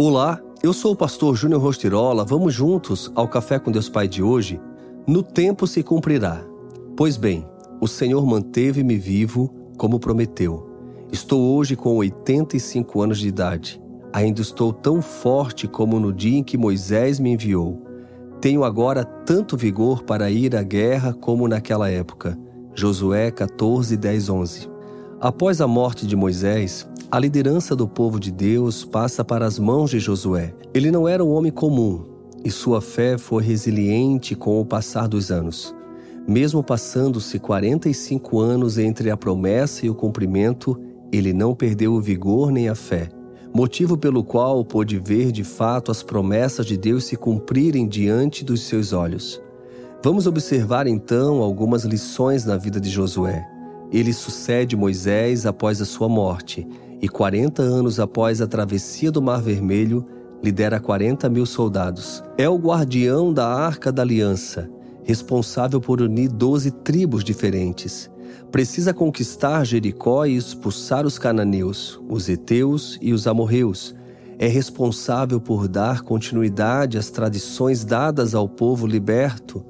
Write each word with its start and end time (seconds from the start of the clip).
Olá, 0.00 0.40
eu 0.62 0.72
sou 0.72 0.92
o 0.92 0.96
pastor 0.96 1.34
Júnior 1.34 1.60
Rostirola. 1.60 2.24
Vamos 2.24 2.54
juntos 2.54 3.10
ao 3.16 3.26
Café 3.26 3.58
com 3.58 3.72
Deus 3.72 3.88
Pai 3.88 4.06
de 4.06 4.22
hoje? 4.22 4.60
No 5.04 5.24
tempo 5.24 5.66
se 5.66 5.82
cumprirá. 5.82 6.40
Pois 6.96 7.16
bem, 7.16 7.44
o 7.80 7.88
Senhor 7.88 8.24
manteve-me 8.24 8.96
vivo 8.96 9.52
como 9.76 9.98
prometeu. 9.98 10.70
Estou 11.10 11.56
hoje 11.56 11.74
com 11.74 11.96
85 11.96 13.02
anos 13.02 13.18
de 13.18 13.26
idade. 13.26 13.82
Ainda 14.12 14.40
estou 14.40 14.72
tão 14.72 15.02
forte 15.02 15.66
como 15.66 15.98
no 15.98 16.12
dia 16.12 16.38
em 16.38 16.44
que 16.44 16.56
Moisés 16.56 17.18
me 17.18 17.30
enviou. 17.32 17.82
Tenho 18.40 18.62
agora 18.62 19.04
tanto 19.04 19.56
vigor 19.56 20.04
para 20.04 20.30
ir 20.30 20.54
à 20.54 20.62
guerra 20.62 21.12
como 21.12 21.48
naquela 21.48 21.90
época. 21.90 22.38
Josué 22.72 23.32
14, 23.32 23.96
10, 23.96 24.28
11. 24.28 24.70
Após 25.20 25.60
a 25.60 25.66
morte 25.66 26.06
de 26.06 26.14
Moisés, 26.14 26.88
a 27.10 27.18
liderança 27.18 27.74
do 27.74 27.88
povo 27.88 28.20
de 28.20 28.30
Deus 28.30 28.84
passa 28.84 29.24
para 29.24 29.46
as 29.46 29.58
mãos 29.58 29.90
de 29.90 29.98
Josué. 29.98 30.54
Ele 30.74 30.90
não 30.90 31.08
era 31.08 31.24
um 31.24 31.30
homem 31.30 31.50
comum 31.50 32.04
e 32.44 32.50
sua 32.50 32.82
fé 32.82 33.16
foi 33.16 33.42
resiliente 33.42 34.34
com 34.34 34.60
o 34.60 34.64
passar 34.64 35.08
dos 35.08 35.30
anos. 35.30 35.74
Mesmo 36.26 36.62
passando-se 36.62 37.38
45 37.38 38.38
anos 38.38 38.76
entre 38.76 39.10
a 39.10 39.16
promessa 39.16 39.86
e 39.86 39.90
o 39.90 39.94
cumprimento, 39.94 40.78
ele 41.10 41.32
não 41.32 41.54
perdeu 41.54 41.94
o 41.94 42.00
vigor 42.00 42.52
nem 42.52 42.68
a 42.68 42.74
fé, 42.74 43.08
motivo 43.54 43.96
pelo 43.96 44.22
qual 44.22 44.62
pôde 44.62 44.98
ver 44.98 45.32
de 45.32 45.42
fato 45.42 45.90
as 45.90 46.02
promessas 46.02 46.66
de 46.66 46.76
Deus 46.76 47.04
se 47.04 47.16
cumprirem 47.16 47.88
diante 47.88 48.44
dos 48.44 48.60
seus 48.60 48.92
olhos. 48.92 49.40
Vamos 50.04 50.26
observar 50.26 50.86
então 50.86 51.42
algumas 51.42 51.84
lições 51.84 52.44
na 52.44 52.58
vida 52.58 52.78
de 52.78 52.90
Josué. 52.90 53.48
Ele 53.90 54.12
sucede 54.12 54.76
Moisés 54.76 55.46
após 55.46 55.80
a 55.80 55.86
sua 55.86 56.10
morte 56.10 56.68
e 57.00 57.08
40 57.08 57.62
anos 57.62 58.00
após 58.00 58.40
a 58.40 58.46
travessia 58.46 59.10
do 59.10 59.22
Mar 59.22 59.40
Vermelho, 59.40 60.04
lidera 60.42 60.80
40 60.80 61.28
mil 61.28 61.46
soldados. 61.46 62.22
É 62.36 62.48
o 62.48 62.56
guardião 62.56 63.32
da 63.32 63.46
Arca 63.46 63.90
da 63.90 64.02
Aliança, 64.02 64.68
responsável 65.04 65.80
por 65.80 66.00
unir 66.00 66.28
12 66.28 66.70
tribos 66.70 67.24
diferentes. 67.24 68.10
Precisa 68.50 68.94
conquistar 68.94 69.64
Jericó 69.64 70.26
e 70.26 70.36
expulsar 70.36 71.06
os 71.06 71.18
cananeus, 71.18 72.00
os 72.08 72.28
heteus 72.28 72.98
e 73.00 73.12
os 73.12 73.26
amorreus. 73.26 73.94
É 74.38 74.46
responsável 74.46 75.40
por 75.40 75.66
dar 75.66 76.02
continuidade 76.02 76.96
às 76.96 77.10
tradições 77.10 77.84
dadas 77.84 78.34
ao 78.34 78.48
povo 78.48 78.86
liberto, 78.86 79.64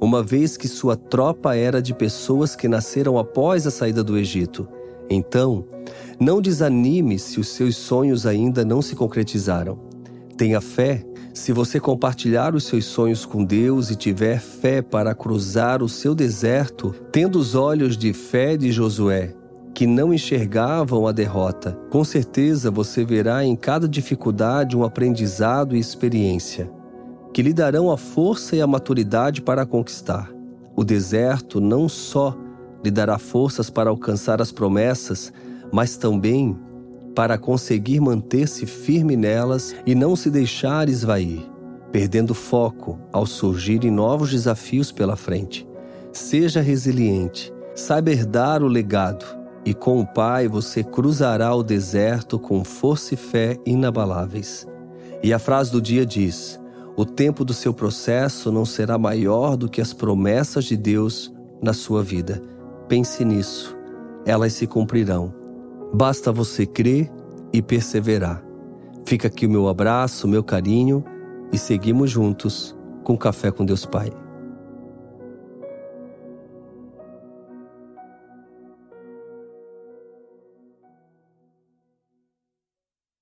uma 0.00 0.22
vez 0.22 0.56
que 0.56 0.66
sua 0.66 0.96
tropa 0.96 1.54
era 1.54 1.80
de 1.80 1.94
pessoas 1.94 2.56
que 2.56 2.68
nasceram 2.68 3.18
após 3.18 3.66
a 3.66 3.70
saída 3.70 4.02
do 4.02 4.18
Egito. 4.18 4.66
Então, 5.08 5.64
não 6.18 6.40
desanime 6.40 7.18
se 7.18 7.40
os 7.40 7.48
seus 7.48 7.76
sonhos 7.76 8.26
ainda 8.26 8.64
não 8.64 8.80
se 8.80 8.94
concretizaram. 8.94 9.78
Tenha 10.36 10.60
fé 10.60 11.04
se 11.32 11.52
você 11.52 11.80
compartilhar 11.80 12.54
os 12.54 12.64
seus 12.64 12.84
sonhos 12.84 13.26
com 13.26 13.44
Deus 13.44 13.90
e 13.90 13.96
tiver 13.96 14.40
fé 14.40 14.80
para 14.80 15.14
cruzar 15.14 15.82
o 15.82 15.88
seu 15.88 16.14
deserto, 16.14 16.94
tendo 17.10 17.38
os 17.40 17.56
olhos 17.56 17.96
de 17.96 18.12
fé 18.12 18.56
de 18.56 18.70
Josué, 18.70 19.34
que 19.74 19.84
não 19.84 20.14
enxergavam 20.14 21.08
a 21.08 21.12
derrota, 21.12 21.76
com 21.90 22.04
certeza 22.04 22.70
você 22.70 23.04
verá 23.04 23.44
em 23.44 23.56
cada 23.56 23.88
dificuldade 23.88 24.76
um 24.76 24.84
aprendizado 24.84 25.74
e 25.74 25.80
experiência, 25.80 26.70
que 27.32 27.42
lhe 27.42 27.52
darão 27.52 27.90
a 27.90 27.96
força 27.96 28.54
e 28.54 28.60
a 28.60 28.66
maturidade 28.66 29.42
para 29.42 29.66
conquistar. 29.66 30.30
O 30.76 30.84
deserto 30.84 31.60
não 31.60 31.88
só 31.88 32.36
lhe 32.84 32.90
dará 32.90 33.18
forças 33.18 33.70
para 33.70 33.88
alcançar 33.88 34.42
as 34.42 34.52
promessas, 34.52 35.32
mas 35.72 35.96
também 35.96 36.56
para 37.14 37.38
conseguir 37.38 37.98
manter-se 37.98 38.66
firme 38.66 39.16
nelas 39.16 39.74
e 39.86 39.94
não 39.94 40.14
se 40.14 40.30
deixar 40.30 40.88
esvair, 40.88 41.40
perdendo 41.90 42.34
foco 42.34 42.98
ao 43.10 43.24
surgirem 43.24 43.90
novos 43.90 44.30
desafios 44.30 44.92
pela 44.92 45.16
frente. 45.16 45.66
Seja 46.12 46.60
resiliente, 46.60 47.52
saiba 47.74 48.10
herdar 48.10 48.62
o 48.62 48.68
legado, 48.68 49.24
e 49.64 49.72
com 49.72 49.98
o 49.98 50.06
Pai 50.06 50.46
você 50.46 50.84
cruzará 50.84 51.54
o 51.54 51.62
deserto 51.62 52.38
com 52.38 52.62
força 52.62 53.14
e 53.14 53.16
fé 53.16 53.56
inabaláveis. 53.64 54.66
E 55.22 55.32
a 55.32 55.38
frase 55.38 55.72
do 55.72 55.80
dia 55.80 56.04
diz: 56.04 56.60
O 56.94 57.06
tempo 57.06 57.46
do 57.46 57.54
seu 57.54 57.72
processo 57.72 58.52
não 58.52 58.66
será 58.66 58.98
maior 58.98 59.56
do 59.56 59.70
que 59.70 59.80
as 59.80 59.94
promessas 59.94 60.66
de 60.66 60.76
Deus 60.76 61.32
na 61.62 61.72
sua 61.72 62.02
vida. 62.02 62.53
Pense 62.88 63.24
nisso, 63.24 63.76
elas 64.26 64.52
se 64.52 64.66
cumprirão. 64.66 65.32
Basta 65.92 66.32
você 66.32 66.66
crer 66.66 67.10
e 67.52 67.62
perseverar. 67.62 68.44
Fica 69.06 69.28
aqui 69.28 69.46
o 69.46 69.50
meu 69.50 69.68
abraço, 69.68 70.26
o 70.26 70.30
meu 70.30 70.42
carinho 70.42 71.04
e 71.52 71.58
seguimos 71.58 72.10
juntos 72.10 72.76
com 73.02 73.16
Café 73.16 73.50
com 73.50 73.64
Deus 73.64 73.86
Pai. 73.86 74.10